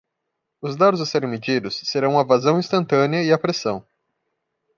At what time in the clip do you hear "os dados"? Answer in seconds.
0.59-0.99